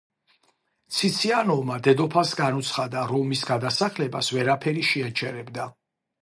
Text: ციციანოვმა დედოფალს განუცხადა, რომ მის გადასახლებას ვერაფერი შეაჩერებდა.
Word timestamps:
ციციანოვმა 0.99 1.75
დედოფალს 1.87 2.31
განუცხადა, 2.39 3.03
რომ 3.13 3.29
მის 3.33 3.45
გადასახლებას 3.51 4.31
ვერაფერი 4.39 4.87
შეაჩერებდა. 4.91 5.71